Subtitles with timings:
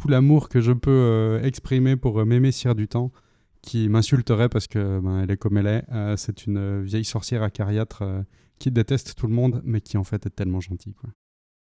[0.00, 3.12] tout l'amour que je peux euh, exprimer pour euh, Mémé Sire du Temps,
[3.60, 5.84] qui m'insulterait parce que ben, elle est comme elle est.
[5.92, 8.02] Euh, c'est une vieille sorcière acariâtre
[8.58, 10.94] qui déteste tout le monde, mais qui en fait est tellement gentille.
[10.94, 11.10] Quoi.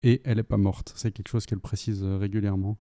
[0.02, 0.92] Et elle est pas morte.
[0.96, 2.78] C'est quelque chose qu'elle précise régulièrement.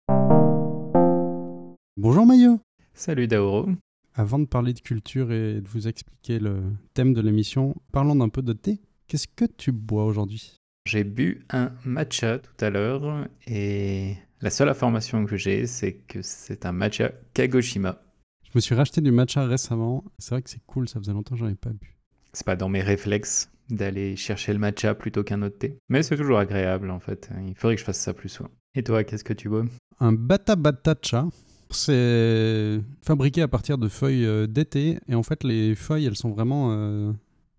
[1.98, 2.60] Bonjour Maillot
[2.94, 3.70] Salut Daoro.
[4.16, 6.64] Avant de parler de culture et de vous expliquer le
[6.94, 8.82] thème de l'émission, parlons d'un peu de thé.
[9.08, 10.58] Qu'est-ce que tu bois aujourd'hui?
[10.86, 16.22] J'ai bu un matcha tout à l'heure et la seule information que j'ai, c'est que
[16.22, 18.02] c'est un matcha Kagoshima.
[18.44, 20.04] Je me suis racheté du matcha récemment.
[20.18, 21.98] C'est vrai que c'est cool, ça faisait longtemps que j'en avais pas bu.
[22.34, 25.78] C'est pas dans mes réflexes d'aller chercher le matcha plutôt qu'un autre thé.
[25.90, 27.30] Mais c'est toujours agréable en fait.
[27.46, 28.50] Il faudrait que je fasse ça plus souvent.
[28.76, 29.66] Et toi, qu'est-ce que tu bois?
[30.00, 31.28] Un bata batacha,
[31.70, 35.00] c'est fabriqué à partir de feuilles euh, d'été.
[35.08, 37.12] Et en fait, les feuilles, elles sont vraiment euh,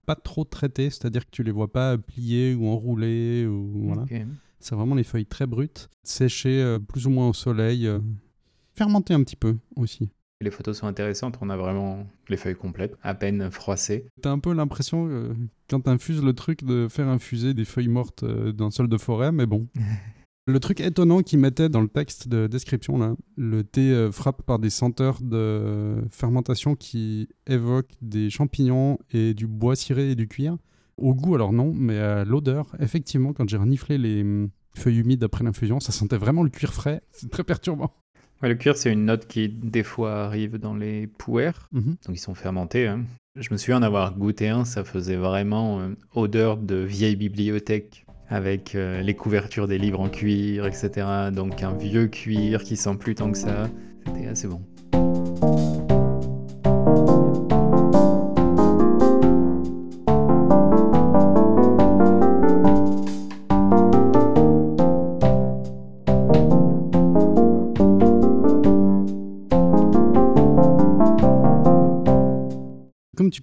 [0.06, 0.90] pas trop traitées.
[0.90, 3.46] C'est-à-dire que tu les vois pas pliées ou enroulées.
[3.46, 4.06] Ou, voilà.
[4.60, 7.98] C'est vraiment les feuilles très brutes, séchées euh, plus ou moins au soleil, euh,
[8.74, 10.10] fermentées un petit peu aussi.
[10.42, 14.06] Les photos sont intéressantes, on a vraiment les feuilles complètes, à peine froissées.
[14.22, 15.34] T'as un peu l'impression, euh,
[15.68, 19.32] quand t'infuses le truc, de faire infuser des feuilles mortes euh, d'un sol de forêt,
[19.32, 19.68] mais bon.
[20.46, 24.42] Le truc étonnant qu'ils mettaient dans le texte de description, là, le thé euh, frappe
[24.42, 30.26] par des senteurs de fermentation qui évoquent des champignons et du bois ciré et du
[30.26, 30.56] cuir.
[31.00, 35.24] Au goût, alors non, mais à l'odeur, effectivement, quand j'ai reniflé les hum, feuilles humides
[35.24, 37.00] après l'infusion, ça sentait vraiment le cuir frais.
[37.12, 37.90] C'est très perturbant.
[38.42, 41.96] Ouais, le cuir, c'est une note qui des fois arrive dans les pouères, Mhm.
[42.06, 42.86] donc ils sont fermentés.
[42.86, 43.02] hein.
[43.36, 48.06] Je me souviens en avoir goûté un, ça faisait vraiment euh, odeur de vieille bibliothèque
[48.30, 51.06] avec euh, les couvertures des livres en cuir, etc.
[51.34, 53.68] Donc un vieux cuir qui sent plus tant que ça.
[54.06, 54.62] C'était assez bon.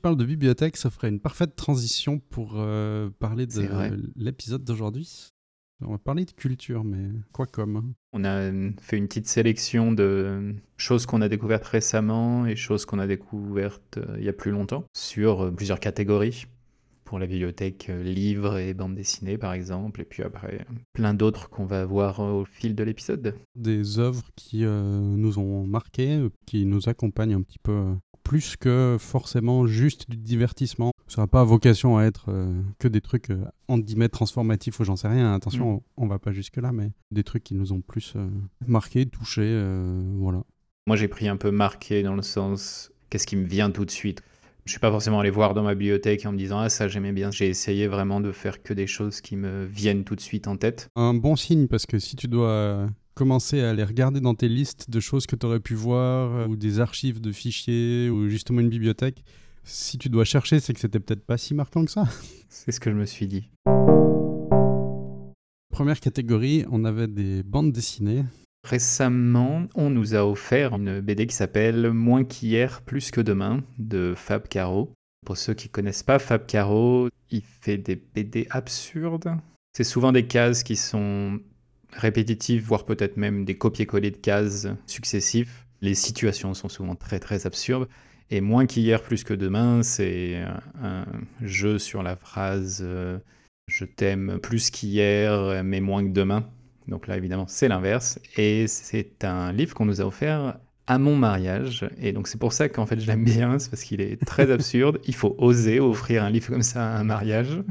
[0.07, 5.33] Parles de bibliothèque, ça ferait une parfaite transition pour euh, parler de l'épisode d'aujourd'hui.
[5.81, 9.91] On va parler de culture, mais quoi comme On a euh, fait une petite sélection
[9.91, 14.33] de choses qu'on a découvertes récemment et choses qu'on a découvertes euh, il y a
[14.33, 16.45] plus longtemps sur plusieurs catégories.
[17.03, 21.65] Pour la bibliothèque, livres et bandes dessinées par exemple, et puis après plein d'autres qu'on
[21.65, 23.35] va voir au fil de l'épisode.
[23.55, 27.93] des œuvres qui euh, nous ont marqués, qui nous accompagnent un petit peu
[28.27, 30.91] plus que forcément juste du divertissement.
[31.07, 34.83] Ça n'a pas vocation à être euh, que des trucs euh, entre guillemets transformatifs ou
[34.83, 35.33] j'en sais rien.
[35.33, 35.79] Attention, Mm.
[35.97, 38.27] on, on va pas jusque là, mais des trucs qui nous ont plus euh,
[38.65, 40.43] marqués, touchés, euh, voilà.
[40.87, 43.91] Moi j'ai pris un peu marqué dans le sens qu'est-ce qui me vient tout de
[43.91, 44.21] suite?
[44.65, 47.13] Je suis pas forcément allé voir dans ma bibliothèque en me disant ah ça j'aimais
[47.13, 47.31] bien.
[47.31, 50.57] J'ai essayé vraiment de faire que des choses qui me viennent tout de suite en
[50.57, 50.89] tête.
[50.97, 54.91] Un bon signe parce que si tu dois commencer à aller regarder dans tes listes
[54.91, 58.61] de choses que tu aurais pu voir euh, ou des archives de fichiers ou justement
[58.61, 59.23] une bibliothèque,
[59.63, 62.05] si tu dois chercher, c'est que c'était peut-être pas si marquant que ça.
[62.49, 63.49] C'est ce que je me suis dit.
[65.69, 68.23] Première catégorie, on avait des bandes dessinées.
[68.63, 74.13] Récemment, on nous a offert une BD qui s'appelle Moins qu'hier, plus que demain de
[74.15, 74.93] Fab Caro.
[75.25, 79.35] Pour ceux qui connaissent pas Fab Caro, il fait des BD absurdes.
[79.75, 81.39] C'est souvent des cases qui sont
[81.93, 85.65] répétitives, voire peut-être même des copier-coller de cases successifs.
[85.81, 87.87] Les situations sont souvent très très absurdes.
[88.29, 90.43] Et Moins qu'hier, plus que demain, c'est
[90.81, 91.05] un
[91.41, 93.19] jeu sur la phrase euh,
[93.67, 96.49] Je t'aime plus qu'hier, mais moins que demain.
[96.87, 98.19] Donc là, évidemment, c'est l'inverse.
[98.35, 101.87] Et c'est un livre qu'on nous a offert à mon mariage.
[101.99, 104.49] Et donc c'est pour ça qu'en fait je l'aime bien, c'est parce qu'il est très
[104.51, 104.99] absurde.
[105.05, 107.61] Il faut oser offrir un livre comme ça à un mariage.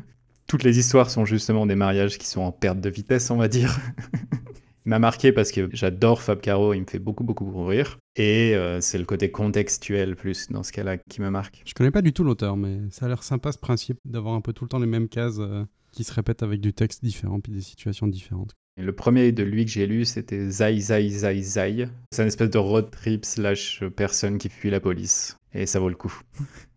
[0.47, 3.49] Toutes les histoires sont justement des mariages qui sont en perte de vitesse, on va
[3.49, 3.79] dire.
[4.87, 7.99] il m'a marqué parce que j'adore Fab Caro, il me fait beaucoup beaucoup rire.
[8.15, 11.63] Et euh, c'est le côté contextuel plus dans ce cas-là qui me marque.
[11.67, 14.41] Je connais pas du tout l'auteur, mais ça a l'air sympa ce principe d'avoir un
[14.41, 17.41] peu tout le temps les mêmes cases euh, qui se répètent avec du texte différent
[17.41, 18.53] puis des situations différentes.
[18.79, 21.89] Et le premier de lui que j'ai lu, c'était Zai Zai Zai Zai.
[22.13, 25.37] C'est une espèce de road trip slash personne qui fuit la police.
[25.55, 26.15] Et ça vaut le coup.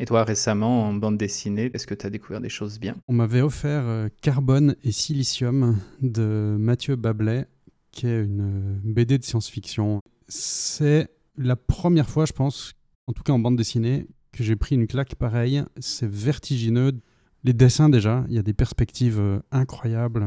[0.00, 2.94] Et toi, récemment, en bande dessinée, est-ce que tu as découvert des choses bien?
[3.08, 7.48] On m'avait offert euh, Carbone et Silicium de Mathieu Bablet,
[7.90, 10.00] qui est une euh, BD de science-fiction.
[10.28, 12.74] C'est la première fois, je pense,
[13.08, 15.64] en tout cas en bande dessinée, que j'ai pris une claque pareille.
[15.80, 16.92] C'est vertigineux.
[17.42, 20.24] Les dessins déjà, il y a des perspectives euh, incroyables.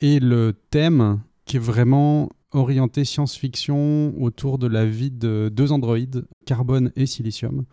[0.00, 6.26] Et le thème, qui est vraiment orienté science-fiction autour de la vie de deux androïdes,
[6.46, 7.64] Carbone et Silicium,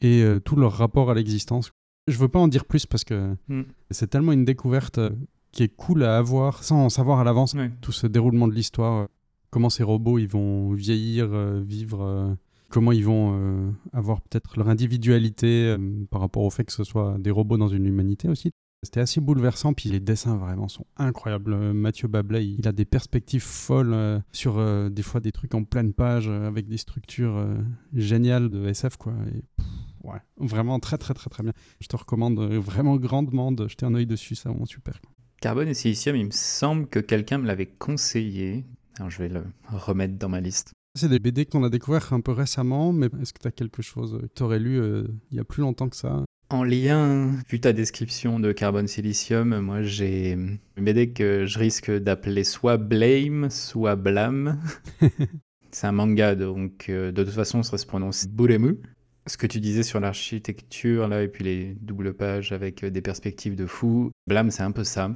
[0.00, 1.70] et euh, tout leur rapport à l'existence.
[2.08, 3.62] Je veux pas en dire plus parce que Hmm.
[3.90, 5.10] c'est tellement une découverte euh,
[5.52, 7.70] qui est cool à avoir sans en savoir à l'avance Ouais.
[7.80, 9.08] tout ce déroulement de l'histoire.
[9.50, 12.34] comment ces robots ils vont vieillir, euh, vivre, euh,
[12.68, 15.78] comment ils vont euh, avoir peut-être leur individualité euh,
[16.10, 18.50] par rapport au fait que ce soit des robots dans une humanité aussi.
[18.82, 21.54] C'était assez bouleversant, puis les dessins vraiment sont incroyables.
[21.54, 25.54] Euh, Mathieu Bablet, il a des perspectives folles euh, sur euh, des fois des trucs
[25.54, 27.54] en pleine page euh, avec des structures euh,
[27.94, 29.14] géniales de SF quoi.
[29.34, 29.42] Et,
[30.06, 31.52] ouais, vraiment très très très très bien.
[31.80, 35.00] Je te recommande vraiment grandement de jeter un œil dessus, c'est vraiment super.
[35.40, 38.64] Carbone et silicium, il me semble que quelqu'un me l'avait conseillé.
[38.98, 40.72] Alors je vais le remettre dans ma liste.
[40.94, 43.82] C'est des BD qu'on a découvert un peu récemment, mais est-ce que tu as quelque
[43.82, 46.24] chose que tu aurais lu euh, il y a plus longtemps que ça?
[46.48, 51.90] En lien, vu ta description de carbone silicium, moi j'ai une BD que je risque
[51.90, 54.58] d'appeler soit Blame, soit Blâme.
[55.70, 58.78] C'est un manga, donc euh, de toute façon ça se prononce Buremu.
[59.26, 63.00] Ce que tu disais sur l'architecture, là, et puis les doubles pages avec euh, des
[63.00, 65.10] perspectives de fou, Blâme c'est un peu ça.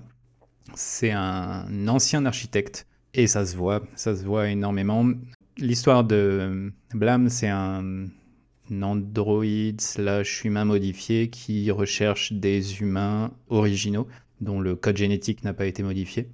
[0.74, 5.08] C'est un ancien architecte, et ça se voit, ça se voit énormément.
[5.58, 8.08] L'histoire de Blâme, c'est un
[8.82, 14.06] androïde slash humain modifié qui recherche des humains originaux
[14.40, 16.28] dont le code génétique n'a pas été modifié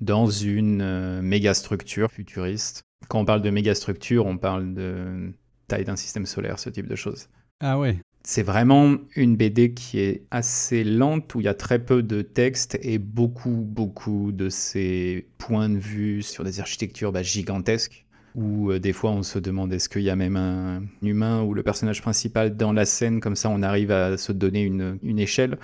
[0.00, 2.82] dans une euh, méga structure futuriste.
[3.08, 5.32] Quand on parle de méga structure, on parle de
[5.66, 7.28] taille d'un système solaire, ce type de choses.
[7.60, 11.78] Ah ouais, C'est vraiment une BD qui est assez lente, où il y a très
[11.78, 17.22] peu de texte et beaucoup, beaucoup de ces points de vue sur des architectures bah,
[17.22, 18.04] gigantesques,
[18.34, 21.54] où euh, des fois on se demande est-ce qu'il y a même un humain ou
[21.54, 25.18] le personnage principal dans la scène, comme ça on arrive à se donner une, une
[25.18, 25.58] échelle.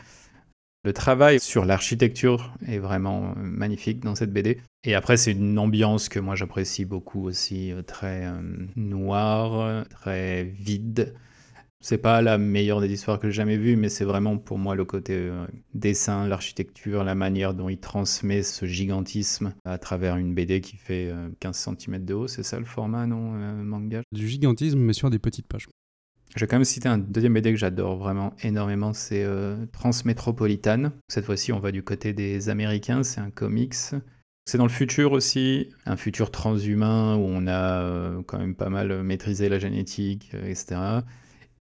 [0.84, 4.58] Le travail sur l'architecture est vraiment euh, magnifique dans cette BD.
[4.82, 8.40] Et après, c'est une ambiance que moi j'apprécie beaucoup aussi, euh, très euh,
[8.74, 11.14] noire, très vide.
[11.78, 14.76] C'est pas la meilleure des histoires que j'ai jamais vues, mais c'est vraiment pour moi
[14.76, 15.30] le côté
[15.74, 21.08] dessin, l'architecture, la manière dont il transmet ce gigantisme à travers une BD qui fait
[21.10, 22.28] euh, 15 cm de haut.
[22.28, 23.32] C'est ça le format, non,
[23.64, 24.02] manga?
[24.12, 25.66] Du gigantisme, mais sur des petites pages.
[26.34, 30.92] Je vais quand même citer un deuxième BD que j'adore vraiment énormément, c'est euh, Transmétropolitane.
[31.08, 33.74] Cette fois-ci, on va du côté des Américains, c'est un comics.
[34.44, 38.70] C'est dans le futur aussi, un futur transhumain où on a euh, quand même pas
[38.70, 40.80] mal maîtrisé la génétique, euh, etc.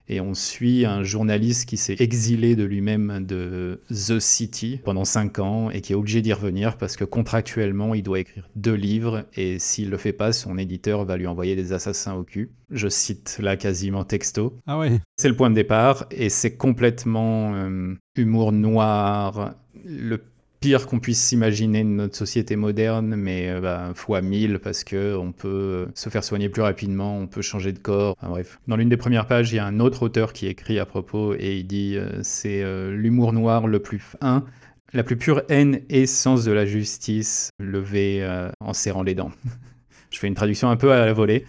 [0.08, 5.38] Et on suit un journaliste qui s'est exilé de lui-même de The City pendant 5
[5.38, 9.24] ans et qui est obligé d'y revenir parce que contractuellement, il doit écrire deux livres
[9.34, 12.52] et s'il le fait pas, son éditeur va lui envoyer des assassins au cul.
[12.70, 14.58] Je cite là quasiment texto.
[14.66, 19.54] Ah ouais, C'est le point de départ et c'est complètement euh, humour noir,
[19.84, 20.20] le
[20.64, 25.14] pire qu'on puisse s'imaginer de notre société moderne, mais euh, bah, fois 1000 parce que
[25.14, 28.16] on peut euh, se faire soigner plus rapidement, on peut changer de corps.
[28.16, 30.78] Enfin, bref, dans l'une des premières pages, il y a un autre auteur qui écrit
[30.78, 34.46] à propos et il dit euh, c'est l'humour noir le plus fin.
[34.94, 38.26] La plus pure haine et sens de la justice levé
[38.60, 39.32] en serrant les dents.
[40.10, 41.44] Je fais une traduction un peu à la volée,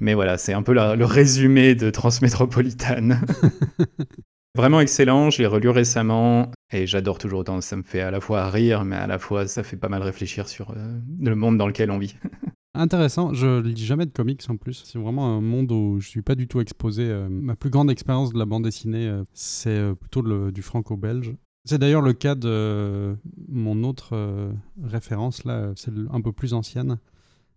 [0.00, 3.22] mais voilà, c'est un peu le résumé de Transmétropolitane.
[4.54, 7.60] Vraiment excellent, je l'ai relu récemment et j'adore toujours autant.
[7.60, 10.02] Ça me fait à la fois rire, mais à la fois ça fait pas mal
[10.02, 12.16] réfléchir sur euh, le monde dans lequel on vit.
[12.74, 13.34] intéressant.
[13.34, 14.82] Je lis jamais de comics en plus.
[14.86, 17.04] C'est vraiment un monde où je suis pas du tout exposé.
[17.08, 21.34] Euh, ma plus grande expérience de la bande dessinée, euh, c'est plutôt le- du franco-belge.
[21.64, 23.14] C'est d'ailleurs le cas de
[23.48, 24.50] mon autre
[24.82, 26.98] référence, là, c'est un peu plus ancienne,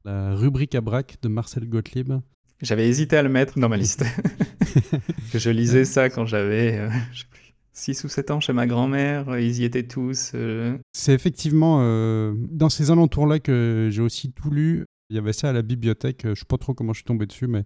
[0.04, 2.14] la rubrique à braque de Marcel Gottlieb.
[2.62, 4.06] J'avais hésité à le mettre dans ma liste.
[5.34, 7.45] je lisais ça quand j'avais, je sais plus,
[7.76, 10.32] 6 ou 7 ans chez ma grand-mère, ils y étaient tous.
[10.34, 14.86] euh, C'est effectivement euh, dans ces alentours-là que j'ai aussi tout lu.
[15.10, 16.22] Il y avait ça à la bibliothèque.
[16.26, 17.66] Je sais pas trop comment je suis tombé dessus, mais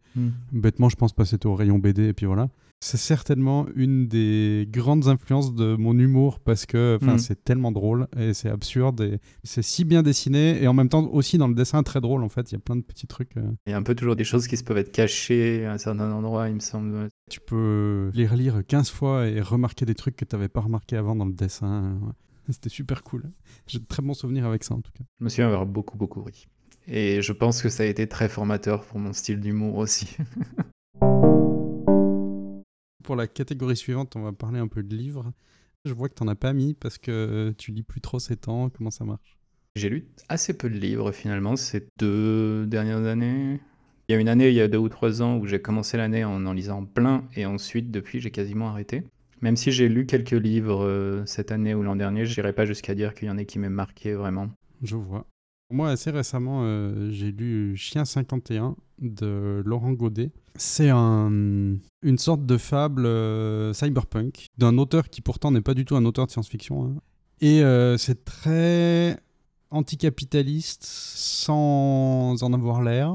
[0.51, 2.49] bêtement, je pense pas c'était au rayon BD et puis voilà.
[2.81, 7.19] C'est certainement une des grandes influences de mon humour parce que enfin, Mhm.
[7.19, 11.05] c'est tellement drôle et c'est absurde et c'est si bien dessiné et en même temps
[11.11, 12.51] aussi dans le dessin très drôle en fait.
[12.51, 13.35] Il y a plein de petits trucs.
[13.35, 15.73] euh, Il y a un peu toujours des choses qui se peuvent être cachées à
[15.73, 17.09] un certain endroit, il me semble.
[17.29, 20.95] tu peux les relire 15 fois et remarquer des trucs que tu n'avais pas remarqué
[20.95, 21.99] avant dans le dessin.
[22.49, 23.29] C'était super cool.
[23.67, 25.03] J'ai de très bons souvenirs avec ça en tout cas.
[25.19, 26.47] Je me souviens avoir beaucoup, beaucoup ri.
[26.87, 30.15] Et je pense que ça a été très formateur pour mon style d'humour aussi.
[33.03, 35.31] Pour la catégorie suivante, on va parler un peu de livres.
[35.85, 38.35] Je vois que tu n'en as pas mis parce que tu lis plus trop ces
[38.35, 38.69] temps.
[38.69, 39.37] Comment ça marche?
[39.75, 43.59] J'ai lu assez peu de livres finalement ces deux dernières années.
[44.09, 45.95] Il y a une année, il y a deux ou trois ans, où j'ai commencé
[45.95, 49.03] l'année en en lisant plein, et ensuite, depuis, j'ai quasiment arrêté.
[49.41, 52.65] Même si j'ai lu quelques livres euh, cette année ou l'an dernier, je n'irai pas
[52.65, 54.49] jusqu'à dire qu'il y en a qui m'aient marqué vraiment.
[54.81, 55.27] Je vois.
[55.71, 60.31] Moi, assez récemment, euh, j'ai lu Chien 51 de Laurent Godet.
[60.55, 65.85] C'est un, une sorte de fable euh, cyberpunk d'un auteur qui pourtant n'est pas du
[65.85, 66.85] tout un auteur de science-fiction.
[66.85, 66.95] hein.
[67.41, 69.19] Et euh, c'est très
[69.69, 73.13] anticapitaliste sans en avoir l'air.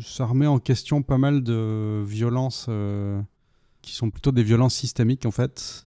[0.00, 2.70] Ça remet en question pas mal de violences
[3.82, 5.84] qui sont plutôt des violences systémiques en fait.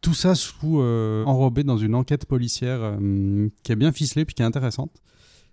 [0.00, 2.96] Tout ça sous enrobé dans une enquête policière
[3.64, 4.92] qui est bien ficelée puis qui est intéressante.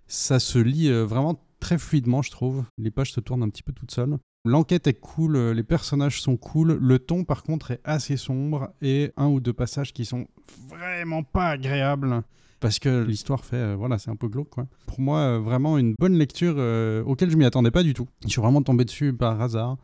[0.08, 2.64] Ça se lit vraiment très fluidement, je trouve.
[2.78, 4.18] Les pages se tournent un petit peu toutes seules.
[4.44, 9.12] L'enquête est cool, les personnages sont cool, le ton par contre est assez sombre et
[9.16, 10.28] un ou deux passages qui sont
[10.70, 12.22] vraiment pas agréables
[12.60, 14.50] parce que l'histoire fait, euh, voilà, c'est un peu glauque.
[14.50, 14.66] Quoi.
[14.86, 18.08] Pour moi, euh, vraiment une bonne lecture euh, auquel je m'y attendais pas du tout.
[18.24, 19.76] Je suis vraiment tombé dessus par hasard.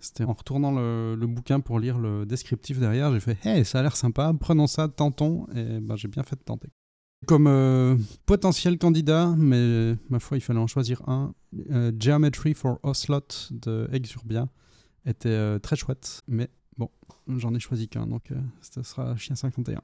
[0.00, 3.82] C'était en retournant le, bouquin pour lire le descriptif derrière, j'ai fait Hey, ça a
[3.82, 5.46] l'air sympa, prenons ça, tentons.
[5.54, 6.68] Et ben, j'ai bien fait de tenter.
[7.26, 11.32] Comme potentiel candidat, mais ma foi, il fallait en choisir un,
[11.98, 14.48] Geometry for Ocelot de Exurbia
[15.06, 16.90] était très chouette, mais bon,
[17.28, 19.80] j'en ai choisi qu'un, donc ça sera Chien 51.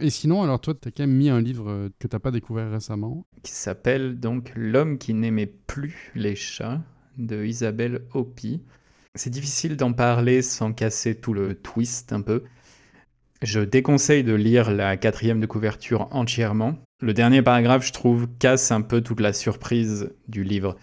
[0.00, 2.20] Et sinon, alors toi, tu as quand même mis un livre euh, que tu n'as
[2.20, 3.26] pas découvert récemment.
[3.42, 6.80] Qui s'appelle donc L'homme qui n'aimait plus les chats
[7.16, 8.62] de Isabelle Hopi.
[9.16, 12.44] C'est difficile d'en parler sans casser tout le twist un peu.
[13.42, 16.74] Je déconseille de lire la quatrième de couverture entièrement.
[17.00, 20.76] Le dernier paragraphe, je trouve, casse un peu toute la surprise du livre.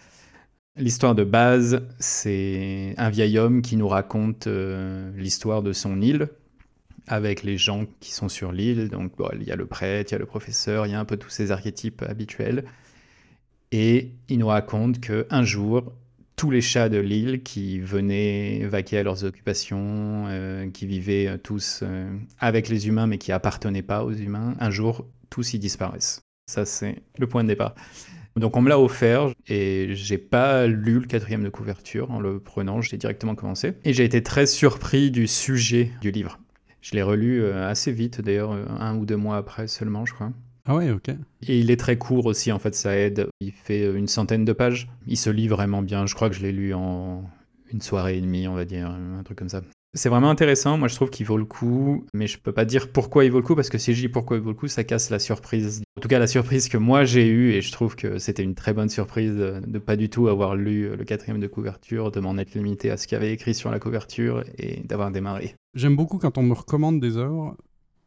[0.77, 6.29] L'histoire de base, c'est un vieil homme qui nous raconte euh, l'histoire de son île,
[7.07, 8.89] avec les gens qui sont sur l'île.
[8.89, 11.05] Donc, il y a le prêtre, il y a le professeur, il y a un
[11.05, 12.63] peu tous ces archétypes habituels.
[13.73, 15.91] Et il nous raconte qu'un jour,
[16.35, 21.37] tous les chats de l'île qui venaient vaquer à leurs occupations, euh, qui vivaient euh,
[21.37, 25.59] tous euh, avec les humains mais qui appartenaient pas aux humains, un jour, tous y
[25.59, 26.21] disparaissent.
[26.47, 27.75] Ça, c'est le point de départ.
[28.35, 32.39] Donc on me l'a offert et j'ai pas lu le quatrième de couverture en le
[32.39, 33.73] prenant, j'ai directement commencé.
[33.85, 36.39] Et j'ai été très surpris du sujet du livre.
[36.81, 40.33] Je l'ai relu assez vite, d'ailleurs, un ou deux mois après seulement, je crois.
[40.65, 41.09] Ah ouais, ok.
[41.47, 43.27] Et il est très court aussi, en fait, ça aide.
[43.39, 44.87] Il fait euh, une centaine de pages.
[45.07, 46.05] Il se lit vraiment bien.
[46.07, 47.23] Je crois que je l'ai lu en
[47.71, 49.61] une soirée et demie, on va dire, un truc comme ça.
[49.95, 52.91] C'est vraiment intéressant, moi je trouve qu'il vaut le coup, mais je peux pas dire
[52.91, 54.67] pourquoi il vaut le coup, parce que si je dis pourquoi il vaut le coup,
[54.67, 55.83] ça casse la surprise.
[55.97, 58.55] En tout cas, la surprise que moi j'ai eue, et je trouve que c'était une
[58.55, 62.19] très bonne surprise de, de, pas du tout avoir lu le quatrième de couverture, de
[62.19, 65.55] m'en être limité à ce qu'il y avait écrit sur la couverture et d'avoir démarré.
[65.75, 67.55] J'aime beaucoup quand on me recommande des œuvres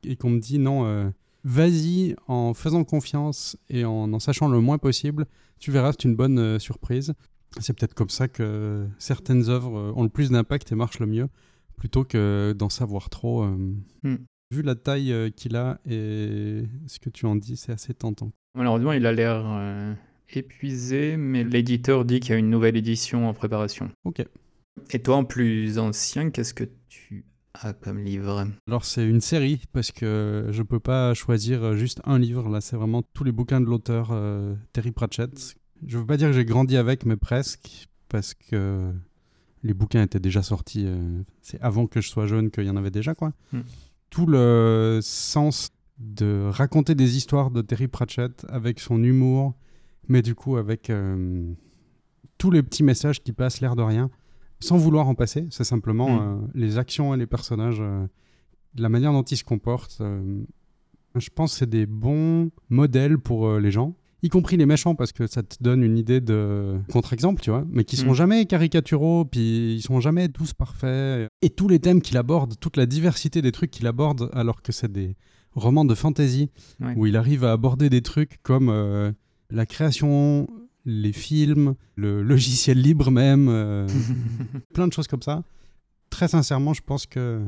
[0.04, 1.08] et qu'on me dit non, euh,
[1.45, 5.26] vas-y en faisant confiance et en en sachant le moins possible,
[5.59, 7.14] tu verras, c'est une bonne euh, surprise.
[7.61, 11.07] C'est peut-être comme ça que certaines œuvres euh, ont le plus d'impact et marchent le
[11.07, 11.28] mieux
[11.76, 13.45] plutôt que d'en savoir trop.
[13.45, 13.57] Euh.
[14.02, 14.16] Hmm.
[14.50, 18.33] Vu la taille qu'il a et ce que tu en dis, c'est assez tentant.
[18.59, 19.95] Malheureusement, il a l'air euh,
[20.30, 23.90] épuisé, mais l'éditeur dit qu'il y a une nouvelle édition en préparation.
[24.04, 24.25] Ok.
[24.90, 27.25] Et toi, en plus ancien, qu'est-ce que tu
[27.82, 32.48] comme livre Alors, c'est une série, parce que je peux pas choisir juste un livre.
[32.48, 34.12] Là, c'est vraiment tous les bouquins de l'auteur
[34.72, 35.56] Terry Pratchett.
[35.86, 38.92] Je veux pas dire que j'ai grandi avec, mais presque, parce que
[39.62, 40.84] les bouquins étaient déjà sortis.
[40.86, 43.32] Euh, c'est avant que je sois jeune qu'il y en avait déjà, quoi.
[43.52, 43.60] Hmm.
[44.10, 49.54] Tout le sens de raconter des histoires de Terry Pratchett avec son humour,
[50.06, 51.52] mais du coup avec euh,
[52.38, 54.08] tous les petits messages qui passent l'air de rien,
[54.60, 55.46] sans vouloir en passer.
[55.50, 56.20] C'est simplement hmm.
[56.20, 57.82] euh, les actions et les personnages,
[58.76, 60.02] la manière dont ils se comportent.
[61.14, 65.12] je pense que c'est des bons modèles pour les gens y compris les méchants, parce
[65.12, 68.14] que ça te donne une idée de contre-exemple, tu vois, mais qui sont mm.
[68.14, 71.28] jamais caricaturaux, puis ils sont jamais tous parfaits.
[71.42, 74.72] Et tous les thèmes qu'il aborde, toute la diversité des trucs qu'il aborde, alors que
[74.72, 75.16] c'est des
[75.54, 76.50] romans de fantasy,
[76.96, 79.12] où il arrive à aborder des trucs comme euh,
[79.50, 80.46] la création,
[80.88, 83.87] les films, le logiciel libre même, euh,
[84.75, 85.45] plein de choses comme ça.
[86.11, 87.40] Très sincèrement, je pense que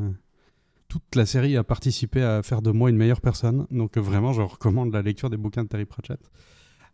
[0.89, 3.67] toute la série a participé à faire de moi une meilleure personne.
[3.71, 6.21] Donc vraiment, je recommande la lecture des bouquins de Terry Pratchett.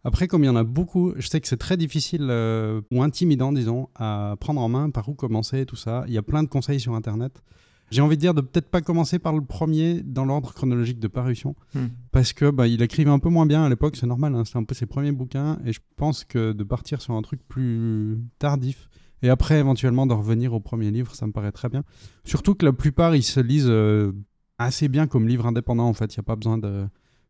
[0.04, 3.02] Après, comme il y en a beaucoup, je sais que c'est très difficile euh, ou
[3.02, 6.04] intimidant, disons, à prendre en main, par où commencer, tout ça.
[6.06, 7.42] Il y a plein de conseils sur Internet.
[7.90, 11.08] J'ai envie de dire de peut-être pas commencer par le premier dans l'ordre chronologique de
[11.08, 11.86] parution, hmm.
[12.10, 14.58] parce que bah, il écrivait un peu moins bien à l'époque, c'est normal, hein, c'était
[14.58, 18.18] un peu ses premiers bouquins, et je pense que de partir sur un truc plus
[18.38, 18.88] tardif,
[19.22, 21.84] et après éventuellement de revenir au premier livre, ça me paraît très bien.
[22.24, 24.12] Surtout que la plupart, ils se lisent euh,
[24.58, 26.86] assez bien comme livre indépendant, en fait, il n'y a pas besoin de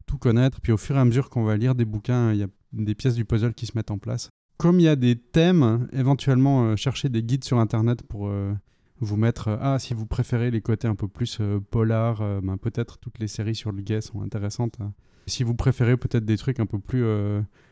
[0.06, 2.42] tout connaître, puis au fur et à mesure qu'on va lire des bouquins, il y
[2.42, 4.30] a des pièces du puzzle qui se mettent en place.
[4.56, 8.54] Comme il y a des thèmes, éventuellement euh, chercher des guides sur Internet pour euh,
[9.00, 9.48] vous mettre...
[9.48, 13.28] Euh, ah, si vous préférez les côtés un peu plus polar, ben, peut-être toutes les
[13.28, 14.76] séries sur le gay sont intéressantes.
[14.80, 14.92] Hein.
[15.26, 17.04] Si vous préférez peut-être des trucs un peu plus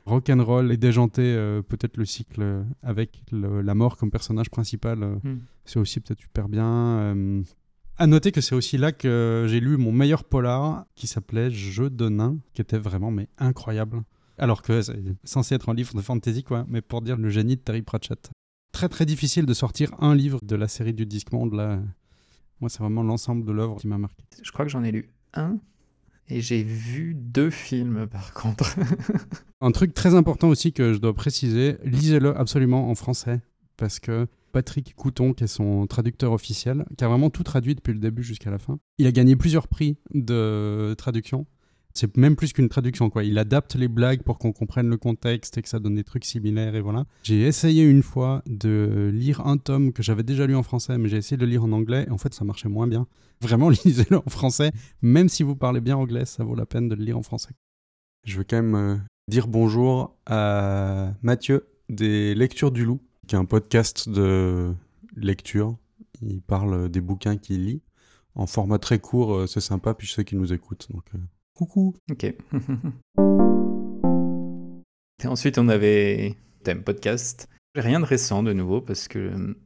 [0.07, 1.23] rock and roll et déjanté,
[1.69, 5.38] peut-être le cycle avec la mort comme personnage principal, hmm.
[5.64, 7.45] c'est aussi peut-être super bien.
[7.97, 11.90] À noter que c'est aussi là que j'ai lu mon meilleur polar qui s'appelait Jeu
[11.90, 14.02] de nains, qui était vraiment mais incroyable.
[14.37, 17.54] Alors que c'est censé être un livre de fantasy, quoi, mais pour dire le génie
[17.54, 18.31] de Terry Pratchett.
[18.75, 21.78] Très très difficile de sortir un livre de la série du Disque Monde, là.
[22.61, 24.25] Moi, c'est vraiment l'ensemble de l'œuvre qui m'a marqué.
[24.43, 25.59] Je crois que j'en ai lu un
[26.28, 28.75] et j'ai vu deux films par contre.
[29.61, 33.43] un truc très important aussi que je dois préciser, lisez-le absolument en français
[33.76, 37.93] parce que Patrick Couton, qui est son traducteur officiel, qui a vraiment tout traduit depuis
[37.93, 41.47] le début jusqu'à la fin, il a gagné plusieurs prix de traduction.
[41.95, 43.23] C'est même plus qu'une traduction, quoi.
[43.23, 46.25] Il adapte les blagues pour qu'on comprenne le contexte et que ça donne des trucs
[46.25, 47.07] similaires, et voilà.
[47.23, 51.09] J'ai essayé une fois de lire un tome que j'avais déjà lu en français, mais
[51.09, 53.07] j'ai essayé de le lire en anglais, et en fait, ça marchait moins bien.
[53.41, 54.73] Vraiment, lisez-le en français.
[55.03, 57.55] Même si vous parlez bien anglais, ça vaut la peine de le lire en français.
[58.25, 58.97] Je veux quand même euh,
[59.29, 64.75] dire bonjour à Mathieu des Lectures du Loup, qui est un podcast de
[65.15, 65.77] lecture.
[66.23, 67.83] Il parle des bouquins qu'il lit.
[68.35, 70.89] En format très court, euh, c'est sympa, puis je sais qu'il nous écoute.
[71.15, 71.19] Euh,
[71.55, 71.95] Coucou.
[72.11, 72.25] Ok.
[75.23, 76.35] Et ensuite, on avait
[76.65, 77.49] thème podcast.
[77.77, 79.57] Rien de récent de nouveau parce que,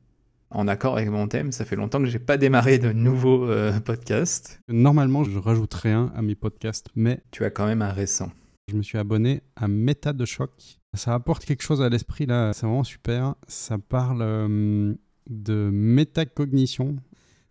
[0.51, 3.81] en accord avec mon thème, ça fait longtemps que j'ai pas démarré de nouveaux euh,
[3.81, 4.61] podcasts.
[4.69, 8.31] Normalement, je rajoute rien à mes podcasts, mais tu as quand même un récent.
[8.71, 10.51] Je me suis abonné à Méta de choc.
[10.95, 13.35] Ça apporte quelque chose à l'esprit là, c'est vraiment super.
[13.47, 14.95] Ça parle euh,
[15.29, 16.97] de métacognition.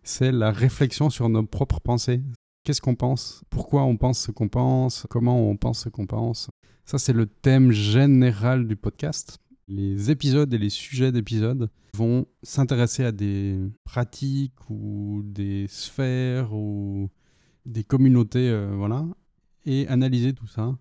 [0.04, 2.22] C'est la réflexion sur nos propres pensées
[2.68, 6.50] qu'est-ce qu'on pense, pourquoi on pense ce qu'on pense, comment on pense ce qu'on pense?
[6.84, 9.38] Ça, c'est le thème général du podcast.
[9.68, 17.08] Les épisodes et les sujets d'épisodes vont s'intéresser à des pratiques ou des sphères ou
[17.64, 19.06] des communautés, euh, voilà,
[19.64, 20.76] et analyser tout ça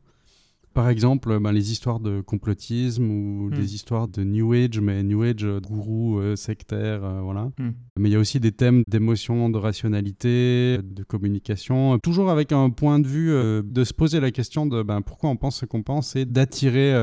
[0.77, 3.55] par exemple, ben, les histoires de complotisme ou hmm.
[3.55, 7.49] des histoires de New Age, mais New Age euh, gourou, euh, sectaire, euh, voilà.
[7.57, 7.71] Hmm.
[7.97, 12.69] Mais il y a aussi des thèmes d'émotion, de rationalité, de communication, toujours avec un
[12.69, 13.31] point de vue
[13.63, 16.93] de se poser la question de ben, pourquoi on pense ce qu'on pense et d'attirer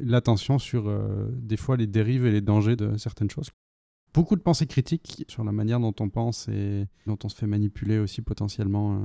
[0.00, 0.92] l'attention sur
[1.30, 3.50] des fois les dérives et les dangers de certaines choses
[4.12, 7.46] beaucoup de pensées critiques sur la manière dont on pense et dont on se fait
[7.46, 9.00] manipuler aussi potentiellement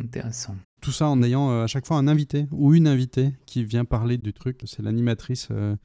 [0.00, 0.56] Intéressant.
[0.80, 3.84] Tout ça en ayant euh, à chaque fois un invité ou une invitée qui vient
[3.84, 4.62] parler du truc.
[4.64, 5.76] C'est l'animatrice euh,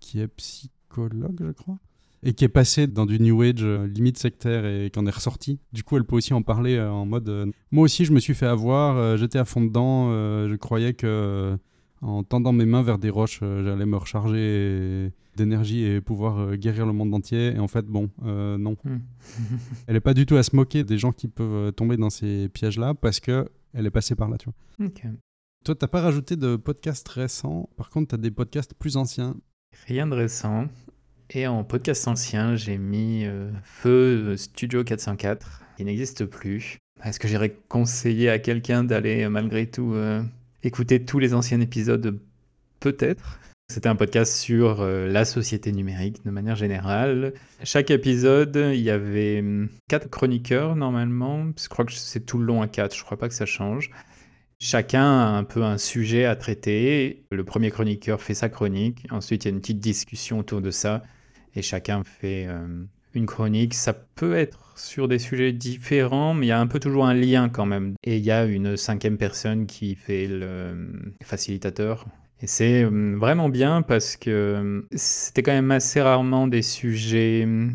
[0.00, 1.78] qui est psychologue, je crois,
[2.22, 5.14] et qui est passée dans du New Age euh, limite sectaire et qui en est
[5.14, 5.60] ressortie.
[5.72, 8.46] Du coup, elle peut aussi en parler en mode Moi aussi, je me suis fait
[8.46, 11.56] avoir, j'étais à fond dedans, je croyais que
[12.00, 16.92] en tendant mes mains vers des roches, j'allais me recharger d'énergie et pouvoir guérir le
[16.92, 17.54] monde entier.
[17.54, 18.76] Et en fait, bon, non.
[18.84, 18.98] Hmm.
[19.86, 22.48] Elle n'est pas du tout à se moquer des gens qui peuvent tomber dans ces
[22.48, 24.86] pièges-là parce que elle est passée par là, tu vois.
[24.86, 25.02] Ok.
[25.64, 27.68] Toi, t'as pas rajouté de podcasts récents.
[27.76, 29.36] Par contre, tu as des podcasts plus anciens.
[29.86, 30.68] Rien de récent.
[31.30, 36.78] Et en podcast ancien, j'ai mis euh, Feu Studio 404, qui n'existe plus.
[37.04, 40.22] Est-ce que j'irais conseiller à quelqu'un d'aller malgré tout euh,
[40.62, 42.18] écouter tous les anciens épisodes?
[42.80, 43.38] Peut-être.
[43.70, 47.34] C'était un podcast sur la société numérique de manière générale.
[47.62, 51.44] Chaque épisode, il y avait hum, quatre chroniqueurs normalement.
[51.60, 53.90] Je crois que c'est tout le long à quatre, je crois pas que ça change.
[54.58, 57.26] Chacun a un peu un sujet à traiter.
[57.30, 59.06] Le premier chroniqueur fait sa chronique.
[59.10, 61.02] Ensuite, il y a une petite discussion autour de ça.
[61.54, 63.74] Et chacun fait hum, une chronique.
[63.74, 67.14] Ça peut être sur des sujets différents, mais il y a un peu toujours un
[67.14, 67.96] lien quand même.
[68.02, 72.06] Et il y a une cinquième personne qui fait le hum, facilitateur
[72.40, 77.44] et c'est euh, vraiment bien parce que euh, c'était quand même assez rarement des sujets
[77.44, 77.68] euh,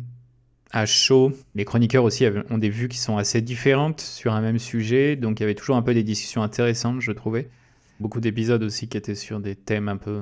[0.71, 1.34] à chaud.
[1.54, 5.39] Les chroniqueurs aussi ont des vues qui sont assez différentes sur un même sujet, donc
[5.39, 7.49] il y avait toujours un peu des discussions intéressantes, je trouvais.
[7.99, 10.19] Beaucoup d'épisodes aussi qui étaient sur des thèmes un peu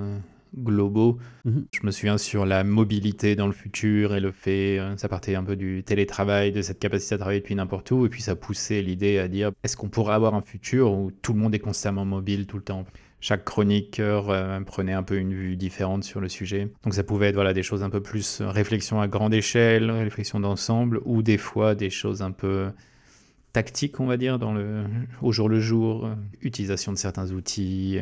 [0.57, 1.19] globaux.
[1.45, 1.67] Mhm.
[1.71, 5.43] Je me souviens sur la mobilité dans le futur et le fait, ça partait un
[5.43, 8.81] peu du télétravail, de cette capacité à travailler depuis n'importe où, et puis ça poussait
[8.81, 12.03] l'idée à dire est-ce qu'on pourrait avoir un futur où tout le monde est constamment
[12.03, 12.85] mobile tout le temps?
[13.21, 16.71] Chaque chroniqueur euh, prenait un peu une vue différente sur le sujet.
[16.83, 19.91] Donc ça pouvait être voilà, des choses un peu plus euh, réflexion à grande échelle,
[19.91, 22.69] réflexion d'ensemble, ou des fois des choses un peu
[23.53, 24.83] tactiques, on va dire, dans le,
[25.21, 27.99] au jour le jour, euh, utilisation de certains outils,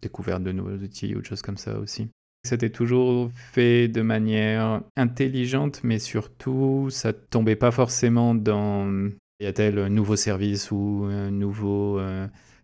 [0.00, 2.08] découverte de nouveaux outils ou des choses comme ça aussi.
[2.46, 9.78] C'était toujours fait de manière intelligente, mais surtout, ça tombait pas forcément dans y a-t-il
[9.78, 11.98] un nouveau service ou un nouveau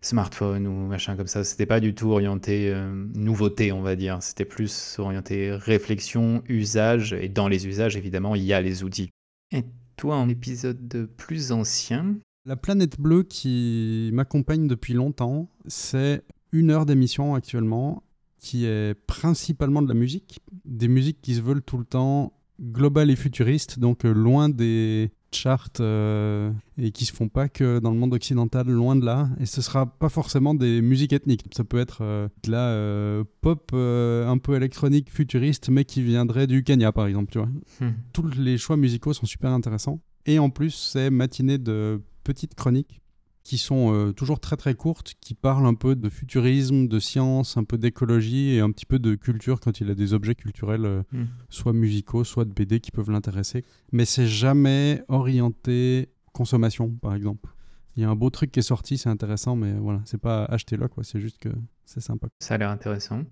[0.01, 1.43] smartphone ou machin comme ça.
[1.43, 4.21] C'était pas du tout orienté euh, nouveauté, on va dire.
[4.21, 7.13] C'était plus orienté réflexion, usage.
[7.13, 9.09] Et dans les usages, évidemment, il y a les outils.
[9.51, 9.63] Et
[9.95, 12.15] toi, en épisode plus ancien?
[12.45, 18.03] La planète bleue qui m'accompagne depuis longtemps, c'est une heure d'émission actuellement
[18.39, 20.39] qui est principalement de la musique.
[20.65, 25.11] Des musiques qui se veulent tout le temps globales et futuristes, donc euh, loin des
[25.35, 29.29] charts euh, et qui se font pas que dans le monde occidental, loin de là.
[29.39, 31.45] Et ce sera pas forcément des musiques ethniques.
[31.55, 36.47] Ça peut être euh, de la euh, pop un peu électronique futuriste, mais qui viendrait
[36.47, 37.31] du Kenya, par exemple.
[37.31, 37.49] Tu vois.
[37.79, 37.93] Hmm.
[38.13, 40.01] Tous les choix musicaux sont super intéressants.
[40.25, 43.01] Et en plus, c'est matinée de petites chroniques
[43.43, 47.57] qui sont euh, toujours très très courtes, qui parlent un peu de futurisme, de science,
[47.57, 50.85] un peu d'écologie et un petit peu de culture quand il a des objets culturels,
[50.85, 51.25] euh, hmm.
[51.49, 53.63] soit musicaux, soit de BD qui peuvent l'intéresser.
[53.91, 57.49] Mais c'est jamais orienté consommation, par exemple.
[57.97, 60.45] Il y a un beau truc qui est sorti, c'est intéressant, mais voilà, c'est pas
[60.45, 61.03] achetez-le, quoi.
[61.03, 61.49] C'est juste que
[61.83, 62.27] c'est sympa.
[62.39, 63.23] Ça a l'air intéressant.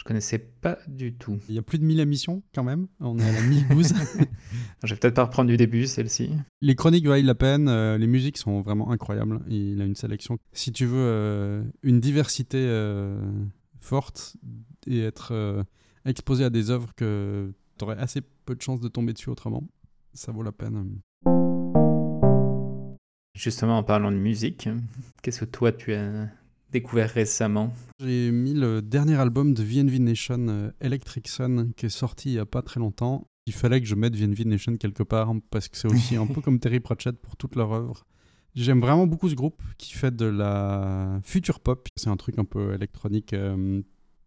[0.00, 1.38] Je connaissais pas du tout.
[1.50, 2.86] Il y a plus de 1000 émissions quand même.
[3.00, 3.92] On est à la 1012.
[4.84, 6.30] je vais peut-être pas reprendre du début celle-ci.
[6.62, 7.68] Les chroniques valent la peine.
[7.68, 9.42] Euh, les musiques sont vraiment incroyables.
[9.50, 10.38] Il a une sélection.
[10.54, 13.20] Si tu veux euh, une diversité euh,
[13.78, 14.38] forte
[14.86, 15.66] et être
[16.06, 19.68] exposé à des œuvres que tu aurais assez peu de chances de tomber dessus autrement,
[20.14, 20.98] ça vaut la peine.
[23.34, 24.66] Justement, en parlant de musique,
[25.20, 26.30] qu'est-ce que toi tu as
[26.70, 31.90] découvert récemment J'ai mis le dernier album de VNV Nation, euh, Electric Sun, qui est
[31.90, 33.26] sorti il n'y a pas très longtemps.
[33.46, 36.40] Il fallait que je mette VNV Nation quelque part, parce que c'est aussi un peu
[36.42, 38.04] comme Terry Pratchett pour toute leur œuvre.
[38.54, 41.86] J'aime vraiment beaucoup ce groupe qui fait de la future pop.
[41.96, 43.80] C'est un truc un peu électronique euh,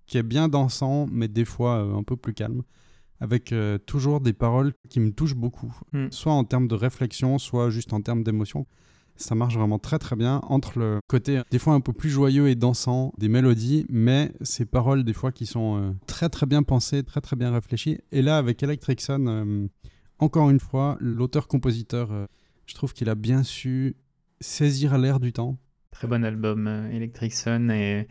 [0.06, 2.64] qui est bien dansant, mais des fois euh, un peu plus calme,
[3.20, 3.54] avec
[3.86, 6.08] toujours des paroles qui me touchent beaucoup, hmm.
[6.12, 8.66] soit en termes de réflexion, soit juste en termes d'émotion.
[9.16, 12.48] Ça marche vraiment très très bien entre le côté des fois un peu plus joyeux
[12.48, 16.64] et dansant des mélodies, mais ces paroles des fois qui sont euh, très très bien
[16.64, 18.00] pensées, très très bien réfléchies.
[18.12, 19.68] Et là avec Electric Sun, euh,
[20.20, 22.26] encore une fois, l'auteur-compositeur, euh,
[22.66, 23.96] je trouve qu'il a bien su
[24.42, 25.58] saisir l'air du temps.
[25.92, 28.08] Très bon album Electric Sun et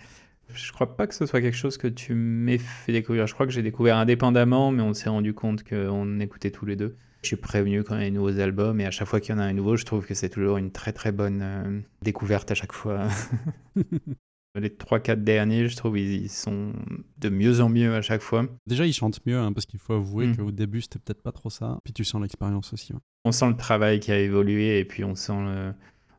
[0.54, 3.26] je crois pas que ce soit quelque chose que tu m'aies fait découvrir.
[3.26, 6.76] Je crois que j'ai découvert indépendamment, mais on s'est rendu compte qu'on écoutait tous les
[6.76, 6.96] deux.
[7.22, 9.34] Je suis prévenu quand il y a des nouveaux albums et à chaque fois qu'il
[9.34, 11.80] y en a un nouveau, je trouve que c'est toujours une très très bonne euh,
[12.02, 13.08] découverte à chaque fois.
[14.54, 16.74] Les 3-4 derniers, je trouve, ils sont
[17.16, 18.44] de mieux en mieux à chaque fois.
[18.66, 20.36] Déjà, ils chantent mieux, hein, parce qu'il faut avouer mm.
[20.36, 21.78] qu'au début, c'était peut-être pas trop ça.
[21.84, 22.92] Puis tu sens l'expérience aussi.
[23.24, 25.72] On sent le travail qui a évolué et puis on sent le...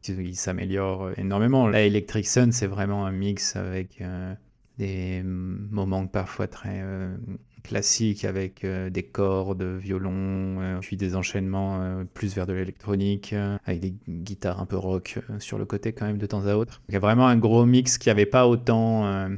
[0.03, 1.67] qu'il s'améliore énormément.
[1.67, 4.35] La Electric Sun, c'est vraiment un mix avec euh,
[4.77, 7.15] des moments parfois très euh,
[7.63, 13.33] classique avec euh, des cordes, violon, euh, puis des enchaînements euh, plus vers de l'électronique,
[13.65, 16.81] avec des guitares un peu rock sur le côté quand même de temps à autre.
[16.89, 19.29] Il y a vraiment un gros mix qui n'y avait pas autant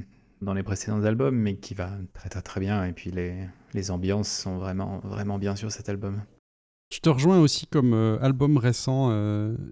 [0.42, 2.84] dans les précédents albums, mais qui va très très très bien.
[2.86, 3.36] Et puis les,
[3.74, 6.22] les ambiances sont vraiment, vraiment bien sur cet album.
[6.96, 9.10] Je te rejoins aussi comme album récent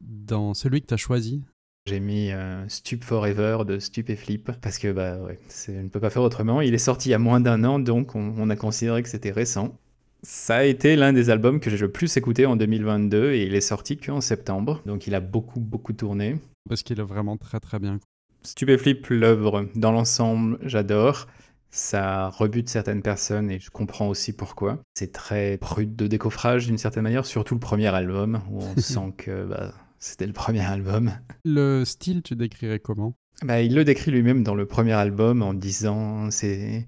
[0.01, 1.41] dans celui que tu as choisi,
[1.86, 5.89] j'ai mis euh, Stup Forever de Stup et Flip parce que bah ouais, je ne
[5.89, 6.62] peut pas faire autrement.
[6.62, 9.31] Il est sorti il y a moins d'un an, donc on, a considéré que c'était
[9.31, 9.77] récent.
[10.21, 13.53] Ça a été l'un des albums que j'ai le plus écouté en 2022 et il
[13.53, 16.38] est sorti qu'en septembre, donc il a beaucoup beaucoup tourné.
[16.69, 17.99] Parce qu'il est vraiment très très bien.
[18.43, 21.27] Stup et Flip, l'œuvre dans l'ensemble, j'adore.
[21.75, 24.83] Ça rebute certaines personnes et je comprends aussi pourquoi.
[24.93, 29.12] C'est très brut de décoffrage d'une certaine manière, surtout le premier album où on sent
[29.17, 31.13] que bah, c'était le premier album.
[31.43, 33.15] Le style, tu décrirais comment?
[33.41, 36.86] Bah, Il le décrit lui-même dans le premier album en disant c'est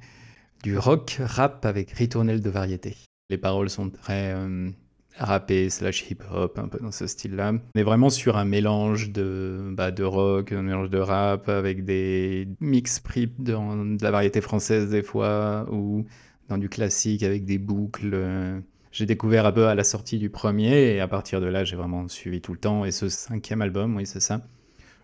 [0.62, 2.96] du rock rap avec ritournelle de variété.
[3.32, 4.70] Les paroles sont très euh,
[5.18, 7.54] rappées slash hip-hop, un peu dans ce style-là.
[7.54, 11.86] On est vraiment sur un mélange de, bah, de rock, un mélange de rap avec
[11.86, 13.02] des mix
[13.40, 16.06] dans de la variété française des fois ou
[16.50, 18.12] dans du classique avec des boucles.
[18.14, 18.60] Euh,
[18.92, 21.76] j'ai découvert un peu à la sortie du premier et à partir de là, j'ai
[21.76, 22.86] vraiment suivi tout le temps.
[22.86, 24.42] Et ce cinquième album, oui, c'est ça.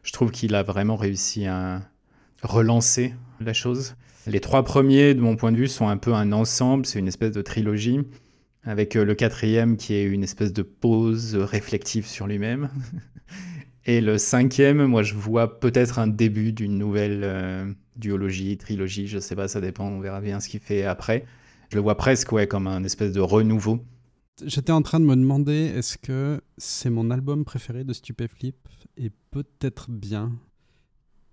[0.04, 1.82] Je trouve qu'il a vraiment réussi à
[2.42, 3.96] relancer la chose.
[4.28, 7.08] Les trois premiers, de mon point de vue, sont un peu un ensemble, c'est une
[7.08, 8.00] espèce de trilogie,
[8.64, 12.70] avec euh, le quatrième qui est une espèce de pause réflective sur lui-même.
[13.86, 19.18] Et le cinquième, moi, je vois peut-être un début d'une nouvelle euh, duologie, trilogie, je
[19.18, 21.26] sais pas, ça dépend, on verra bien ce qu'il fait après.
[21.70, 23.84] Je le vois presque ouais, comme un espèce de renouveau.
[24.46, 28.56] J'étais en train de me demander est-ce que c'est mon album préféré de Stupéflip?
[28.98, 30.34] Et peut-être bien.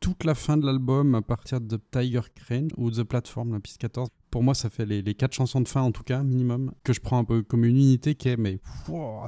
[0.00, 3.78] Toute la fin de l'album à partir de Tiger Crane ou The Platform, la piste
[3.78, 6.92] 14, pour moi ça fait les, quatre chansons de fin en tout cas, minimum, que
[6.92, 8.60] je prends un peu comme une unité qui est mais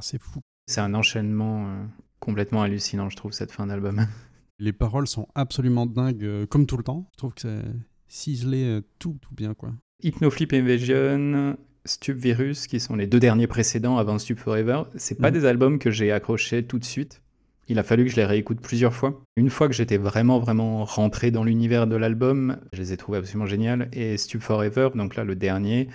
[0.01, 0.39] c'est fou.
[0.67, 1.83] C'est un enchaînement euh,
[2.19, 4.05] complètement hallucinant je trouve cette fin d'album.
[4.59, 7.09] Les paroles sont absolument dingues euh, comme tout le temps.
[7.13, 7.63] Je trouve que c'est
[8.07, 9.73] ciselé euh, tout, tout bien quoi.
[10.03, 15.29] Hypnoflip Invasion, Stup Virus, qui sont les deux derniers précédents avant Stup Forever, c'est pas
[15.29, 15.33] mm.
[15.33, 17.21] des albums que j'ai accrochés tout de suite.
[17.71, 19.23] Il a fallu que je les réécoute plusieurs fois.
[19.37, 23.19] Une fois que j'étais vraiment, vraiment rentré dans l'univers de l'album, je les ai trouvés
[23.19, 23.85] absolument géniaux.
[23.93, 25.87] Et Stup Forever, donc là, le dernier,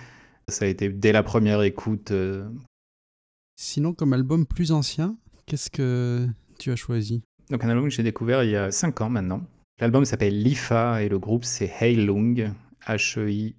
[0.47, 2.09] ça a été dès la première écoute.
[2.09, 2.49] Euh,
[3.57, 7.21] Sinon, comme album plus ancien, qu'est-ce que tu as choisi?
[7.51, 9.43] Donc un album que j'ai découvert il y a 5 ans maintenant.
[9.79, 12.53] L'album s'appelle Lifa et le groupe c'est Heilung,
[12.87, 13.53] H-E-I-L-U-N-G.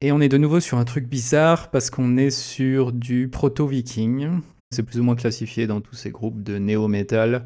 [0.00, 4.40] Et on est de nouveau sur un truc bizarre parce qu'on est sur du proto-viking.
[4.72, 7.44] C'est plus ou moins classifié dans tous ces groupes de néo-metal.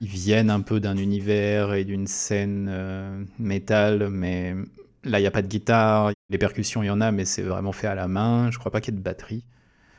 [0.00, 4.56] Ils viennent un peu d'un univers et d'une scène euh, métal, mais
[5.04, 6.10] là, il n'y a pas de guitare.
[6.30, 8.50] Les percussions, il y en a, mais c'est vraiment fait à la main.
[8.50, 9.44] Je crois pas qu'il y ait de batterie.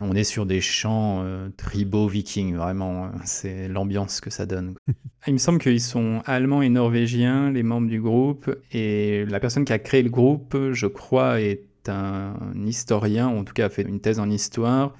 [0.02, 3.06] On est sur des chants euh, tribaux vikings, vraiment.
[3.06, 3.14] Hein.
[3.24, 4.76] C'est l'ambiance que ça donne.
[5.28, 8.54] Il me semble qu'ils sont allemands et norvégiens, les membres du groupe.
[8.74, 12.34] Et la personne qui a créé le groupe, je crois, est un
[12.66, 14.94] historien, ou en tout cas a fait une thèse en histoire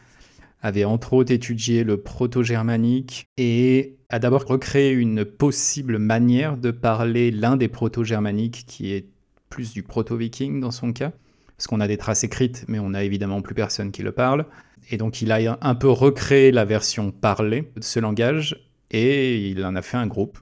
[0.62, 7.32] avait entre autres étudié le proto-germanique et a d'abord recréé une possible manière de parler
[7.32, 9.08] l'un des proto-germaniques qui est
[9.50, 11.12] plus du proto-viking dans son cas,
[11.58, 14.46] parce qu'on a des traces écrites, mais on n'a évidemment plus personne qui le parle.
[14.92, 19.64] Et donc il a un peu recréé la version parlée de ce langage et il
[19.66, 20.40] en a fait un groupe.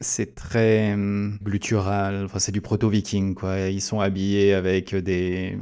[0.00, 3.68] C'est très hum, glutural, enfin, c'est du proto-viking, quoi.
[3.68, 5.56] Ils sont habillés avec des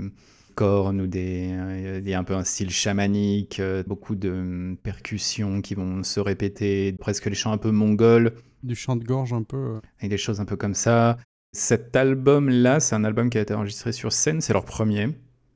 [0.60, 1.56] cornes ou des,
[2.04, 6.02] il y a un peu un style chamanique, euh, beaucoup de hum, percussions qui vont
[6.02, 8.34] se répéter, presque les chants un peu mongols.
[8.62, 9.56] Du chant de gorge un peu.
[9.56, 9.80] Euh.
[10.02, 11.16] Et des choses un peu comme ça.
[11.56, 15.08] Cet album-là, c'est un album qui a été enregistré sur scène, c'est leur premier.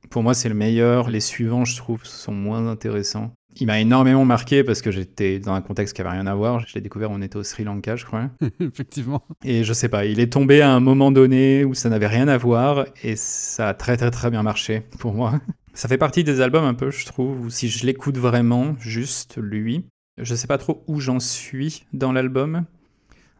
[0.09, 1.11] Pour moi, c'est le meilleur.
[1.11, 3.31] Les suivants, je trouve, sont moins intéressants.
[3.57, 6.65] Il m'a énormément marqué parce que j'étais dans un contexte qui avait rien à voir.
[6.67, 8.29] Je l'ai découvert, on était au Sri Lanka, je crois.
[8.59, 9.23] Effectivement.
[9.45, 12.27] Et je sais pas, il est tombé à un moment donné où ça n'avait rien
[12.27, 15.39] à voir et ça a très très très bien marché pour moi.
[15.73, 19.35] Ça fait partie des albums un peu, je trouve, où si je l'écoute vraiment, juste
[19.35, 19.83] lui,
[20.17, 22.63] je sais pas trop où j'en suis dans l'album.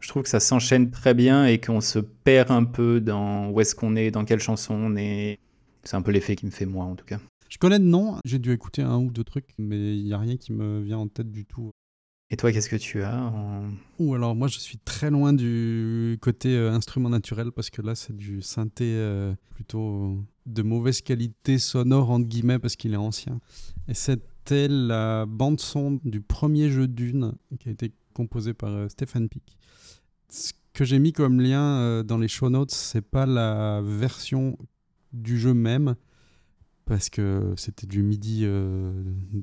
[0.00, 3.60] Je trouve que ça s'enchaîne très bien et qu'on se perd un peu dans où
[3.62, 5.38] est-ce qu'on est, dans quelle chanson on est.
[5.82, 7.18] C'est un peu l'effet qui me fait moi en tout cas.
[7.48, 10.18] Je connais de nom, j'ai dû écouter un ou deux trucs, mais il n'y a
[10.18, 11.70] rien qui me vient en tête du tout.
[12.28, 13.62] Et toi, qu'est-ce que tu as
[14.00, 17.94] Ou alors moi, je suis très loin du côté euh, instrument naturel parce que là,
[17.94, 23.40] c'est du synthé euh, plutôt de mauvaise qualité sonore entre guillemets parce qu'il est ancien.
[23.86, 28.88] Et c'était la bande son du premier jeu Dune qui a été composé par euh,
[28.88, 29.56] Stéphane Pic.
[30.28, 34.58] Ce que j'ai mis comme lien dans les show notes, c'est pas la version
[35.12, 35.94] du jeu même,
[36.86, 38.92] parce que c'était du MIDI euh,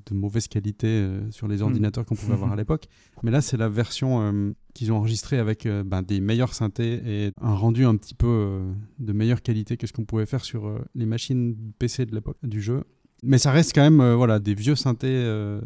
[0.06, 1.64] de mauvaise qualité euh, sur les hmm.
[1.64, 2.86] ordinateurs qu'on pouvait avoir à l'époque.
[3.22, 7.32] Mais là, c'est la version euh, qu'ils ont enregistrée avec ben, des meilleurs synthés et
[7.42, 8.62] un rendu un petit peu
[8.98, 12.62] de meilleure qualité que ce qu'on pouvait faire sur les machines PC de l'époque du
[12.62, 12.84] jeu.
[13.22, 15.60] Mais ça reste quand même voilà, des vieux synthés.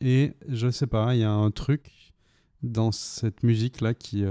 [0.00, 2.12] et je sais pas, il y a un truc
[2.62, 4.24] dans cette musique-là qui...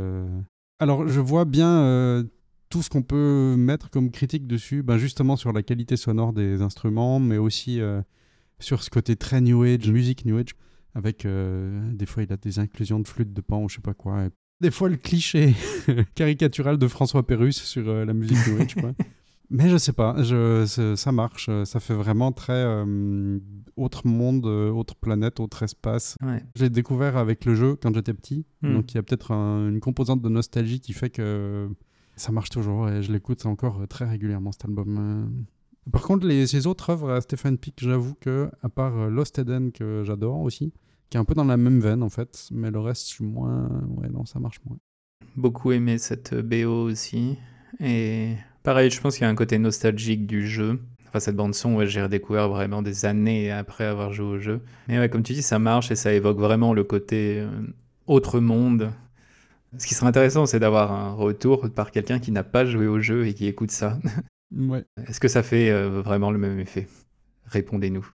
[0.79, 2.23] Alors, je vois bien
[2.69, 6.61] tout ce qu'on peut mettre comme critique dessus, ben justement sur la qualité sonore des
[6.61, 8.01] instruments, mais aussi euh,
[8.59, 10.55] sur ce côté très New Age, musique New Age,
[10.93, 13.81] avec euh, des fois il a des inclusions de flûte de pan ou je sais
[13.81, 14.27] pas quoi.
[14.59, 15.55] des fois le cliché
[16.15, 18.75] caricatural de François Pérusse sur euh, la musique New Age.
[18.75, 18.91] Quoi.
[19.49, 20.65] Mais je sais pas, je,
[20.97, 22.65] ça marche, ça fait vraiment très
[23.77, 26.17] autre monde, autre planète, autre espace.
[26.55, 28.73] J'ai découvert avec le jeu quand j'étais petit, hmm.
[28.73, 31.69] donc il y a peut-être une composante de nostalgie qui fait que
[32.17, 34.97] ça marche toujours et je l'écoute encore très régulièrement cet album.
[34.99, 35.89] Euh.
[35.91, 39.71] Par contre, les, autres œuvres à Stephen Peak, j'avoue que, à part euh, Lost Eden
[39.71, 40.73] que j'adore aussi,
[41.09, 43.23] qui est un peu dans la même veine en fait, mais le reste, je suis
[43.23, 43.69] moins.
[43.95, 44.77] Ouais, non, ça marche moins.
[45.37, 47.37] Beaucoup aimé cette BO aussi.
[47.79, 50.81] Et pareil, je pense qu'il y a un côté nostalgique du jeu.
[51.07, 54.61] Enfin, cette bande-son, j'ai redécouvert vraiment des années après avoir joué au jeu.
[54.87, 57.49] Mais ouais, comme tu dis, ça marche et ça évoque vraiment le côté euh,
[58.07, 58.91] autre monde
[59.77, 62.99] ce qui serait intéressant, c'est d'avoir un retour par quelqu'un qui n'a pas joué au
[62.99, 63.99] jeu et qui écoute ça.
[64.55, 64.85] Ouais.
[65.05, 66.87] Est-ce que ça fait euh, vraiment le même effet?
[67.47, 68.09] Répondez-nous.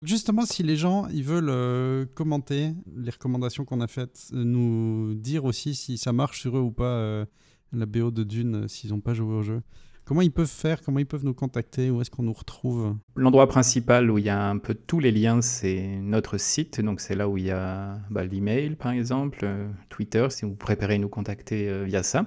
[0.00, 5.14] Justement, si les gens ils veulent euh, commenter les recommandations qu'on a faites, euh, nous
[5.14, 7.26] dire aussi si ça marche sur eux ou pas
[7.72, 9.60] la BO de Dune s'ils n'ont pas joué au jeu.
[10.06, 12.94] Comment ils peuvent faire Comment ils peuvent nous contacter Où est-ce qu'on nous retrouve?
[13.16, 16.80] L'endroit principal où il y a un peu tous les liens, c'est notre site.
[16.80, 20.54] Donc c'est là où il y a bah, l'email, par exemple, euh, Twitter, si vous
[20.54, 22.26] préférez nous contacter euh, via ça.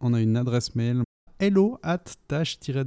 [0.00, 1.05] On a une adresse mail
[1.38, 2.80] hello at tâche-de-t.fm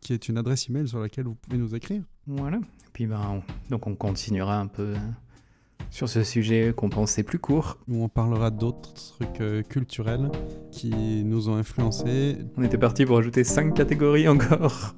[0.00, 2.02] qui est une adresse email sur laquelle vous pouvez nous écrire.
[2.26, 2.56] Voilà.
[2.58, 5.14] Et puis ben, on, donc on continuera un peu hein,
[5.90, 7.78] sur ce sujet qu'on pensait plus court.
[7.88, 10.30] Où on parlera d'autres trucs euh, culturels
[10.70, 12.38] qui nous ont influencés.
[12.56, 14.94] On était parti pour ajouter 5 catégories encore.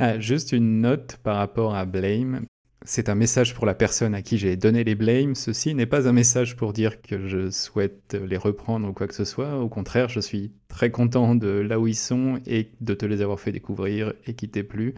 [0.00, 2.46] Ah, juste une note par rapport à Blame.
[2.84, 5.36] C'est un message pour la personne à qui j'ai donné les blames.
[5.36, 9.14] Ceci n'est pas un message pour dire que je souhaite les reprendre ou quoi que
[9.14, 9.56] ce soit.
[9.58, 13.22] Au contraire, je suis très content de là où ils sont et de te les
[13.22, 14.96] avoir fait découvrir et qui t'aient plu.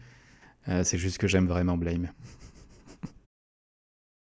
[0.68, 2.08] Euh, c'est juste que j'aime vraiment Blame.